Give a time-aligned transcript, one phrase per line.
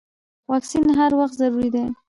[0.49, 1.83] واکسین هر وخت ضروري دی.